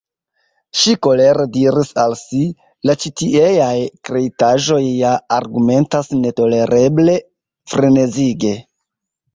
[0.83, 2.41] Ŝi kolere diris al si:
[2.91, 3.69] "La ĉitieaj
[4.11, 7.21] kreitaĵoj ja argumentas netolereble,
[7.75, 8.59] frenezige."